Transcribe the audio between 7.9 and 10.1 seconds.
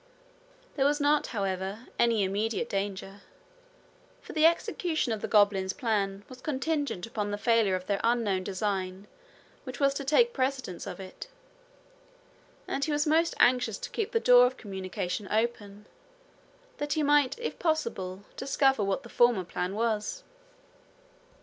unknown design which was to